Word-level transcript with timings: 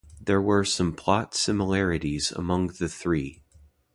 There 0.19 0.41
were 0.41 0.65
some 0.65 0.93
plot 0.95 1.35
similarities 1.35 2.31
among 2.31 2.69
the 2.79 2.89
three. 2.89 3.43